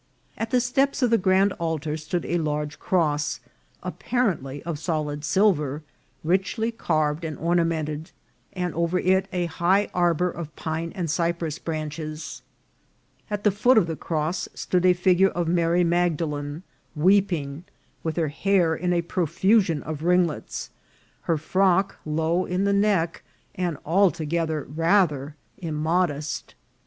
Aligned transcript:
At 0.35 0.49
the 0.49 0.59
steps 0.59 1.03
of 1.03 1.11
the 1.11 1.19
grand 1.19 1.53
altar 1.59 1.95
stood 1.95 2.25
a 2.25 2.39
large 2.39 2.79
cross, 2.79 3.39
apparently 3.83 4.63
of 4.63 4.79
solid 4.79 5.23
silver, 5.23 5.83
richly 6.23 6.71
carved 6.71 7.23
and 7.23 7.37
ornament 7.37 7.87
ed, 7.87 8.11
and 8.53 8.73
over 8.73 8.97
it 8.97 9.27
a 9.31 9.45
high 9.45 9.89
arbour 9.93 10.31
of 10.31 10.55
pine 10.55 10.91
and 10.95 11.07
cypress 11.07 11.59
branches. 11.59 12.41
At 13.29 13.43
the 13.43 13.51
foot 13.51 13.77
of 13.77 13.85
the 13.85 13.95
cross 13.95 14.49
stood 14.55 14.87
a 14.87 14.93
figure 14.93 15.29
of 15.29 15.47
Mary 15.47 15.83
Magdalen 15.83 16.63
weeping, 16.95 17.63
with 18.01 18.17
her 18.17 18.29
hair 18.29 18.73
in 18.75 18.93
a 18.93 19.03
profusion 19.03 19.83
of 19.83 20.01
ringlets, 20.01 20.71
her 21.25 21.37
frock 21.37 21.97
low 22.07 22.45
in 22.45 22.63
the 22.63 22.73
neck, 22.73 23.21
and 23.53 23.77
altogether 23.85 24.63
rather 24.63 25.35
immodest. 25.59 26.55